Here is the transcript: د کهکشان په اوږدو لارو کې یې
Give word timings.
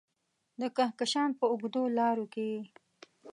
د 0.59 0.61
کهکشان 0.77 1.29
په 1.39 1.45
اوږدو 1.51 1.83
لارو 1.97 2.25
کې 2.33 2.45
یې 2.53 2.61